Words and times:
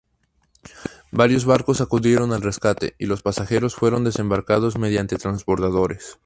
Varios 1.11 1.45
barcos 1.45 1.79
acudieron 1.79 2.33
al 2.33 2.41
rescate, 2.41 2.95
y 2.97 3.05
los 3.05 3.21
pasajeros 3.21 3.75
fueron 3.75 4.03
desembarcados 4.03 4.79
mediante 4.79 5.17
transbordadores. 5.19 6.17